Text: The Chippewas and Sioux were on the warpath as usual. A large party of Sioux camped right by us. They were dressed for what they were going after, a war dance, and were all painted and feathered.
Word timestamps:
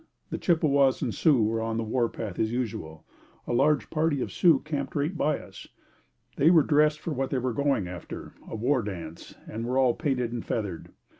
The 0.31 0.39
Chippewas 0.39 1.03
and 1.03 1.13
Sioux 1.13 1.43
were 1.43 1.61
on 1.61 1.77
the 1.77 1.83
warpath 1.83 2.39
as 2.39 2.51
usual. 2.51 3.05
A 3.45 3.53
large 3.53 3.91
party 3.91 4.19
of 4.19 4.31
Sioux 4.31 4.57
camped 4.61 4.95
right 4.95 5.15
by 5.15 5.37
us. 5.37 5.67
They 6.37 6.49
were 6.49 6.63
dressed 6.63 6.99
for 6.99 7.11
what 7.13 7.29
they 7.29 7.37
were 7.37 7.53
going 7.53 7.87
after, 7.87 8.33
a 8.49 8.55
war 8.55 8.81
dance, 8.81 9.35
and 9.47 9.63
were 9.63 9.77
all 9.77 9.93
painted 9.93 10.31
and 10.31 10.43
feathered. 10.43 10.89